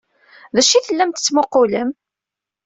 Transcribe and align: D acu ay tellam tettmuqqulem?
D 0.53 0.57
acu 0.61 0.73
ay 0.75 0.83
tellam 0.83 1.11
tettmuqqulem? 1.11 1.89